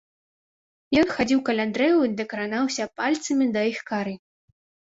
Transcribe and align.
Ён 1.01 1.07
хадзіў 1.17 1.43
каля 1.51 1.65
дрэў 1.75 1.97
і 2.07 2.11
дакранаўся 2.23 2.83
пальцамі 3.03 3.45
да 3.59 3.67
іх 3.75 3.79
кары. 3.93 4.15